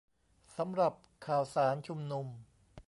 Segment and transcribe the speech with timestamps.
[0.57, 0.93] สำหรับ
[1.25, 2.27] ข่าวสารชุมนุม